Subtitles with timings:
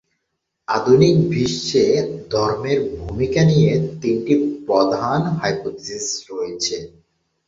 [0.67, 1.85] আধুনিক বিশ্বে
[2.31, 4.33] ধর্মের ভূমিকা নিয়ে তিনটি
[4.67, 6.07] প্রধান হাইপোথিসিস
[6.47, 6.77] আছে।